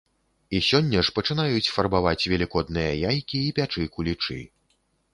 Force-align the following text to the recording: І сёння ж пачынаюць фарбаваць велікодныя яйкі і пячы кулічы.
І 0.59 0.61
сёння 0.69 1.03
ж 1.09 1.13
пачынаюць 1.17 1.71
фарбаваць 1.75 2.27
велікодныя 2.35 2.91
яйкі 3.13 3.39
і 3.47 3.55
пячы 3.63 3.89
кулічы. 3.97 4.43